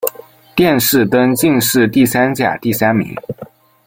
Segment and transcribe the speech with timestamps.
[0.55, 3.15] 殿试登进士第三甲第三名。